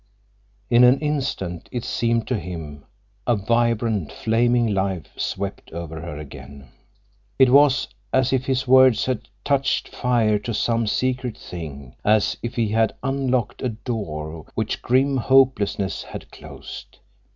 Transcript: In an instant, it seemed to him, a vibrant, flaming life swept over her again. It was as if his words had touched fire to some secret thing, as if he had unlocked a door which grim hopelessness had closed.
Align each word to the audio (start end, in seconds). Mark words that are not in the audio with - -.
In 0.71 0.83
an 0.83 0.99
instant, 0.99 1.69
it 1.71 1.85
seemed 1.85 2.25
to 2.27 2.39
him, 2.39 2.85
a 3.27 3.35
vibrant, 3.35 4.11
flaming 4.11 4.65
life 4.73 5.09
swept 5.15 5.71
over 5.73 6.01
her 6.01 6.17
again. 6.17 6.69
It 7.37 7.51
was 7.51 7.87
as 8.11 8.33
if 8.33 8.45
his 8.47 8.67
words 8.67 9.05
had 9.05 9.27
touched 9.43 9.89
fire 9.89 10.39
to 10.39 10.55
some 10.55 10.87
secret 10.87 11.37
thing, 11.37 11.95
as 12.03 12.35
if 12.41 12.55
he 12.55 12.69
had 12.69 12.95
unlocked 13.03 13.61
a 13.61 13.69
door 13.69 14.47
which 14.55 14.81
grim 14.81 15.17
hopelessness 15.17 16.01
had 16.01 16.31
closed. 16.31 16.97